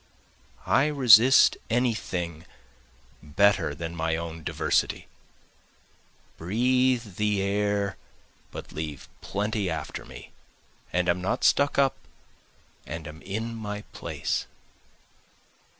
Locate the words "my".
3.95-4.15, 13.53-13.83